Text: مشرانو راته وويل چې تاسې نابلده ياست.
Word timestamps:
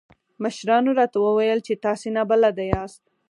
مشرانو 0.43 0.91
راته 0.99 1.17
وويل 1.21 1.59
چې 1.67 1.73
تاسې 1.85 2.07
نابلده 2.17 2.63
ياست. 2.73 3.03